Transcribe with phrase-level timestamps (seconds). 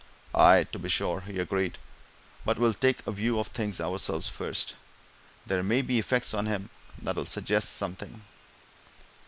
[0.33, 1.77] "Aye, to be sure!" he agreed.
[2.43, 4.75] "But we'll take a view of things ourselves, first.
[5.45, 8.19] There may be effects on him that'll suggest something."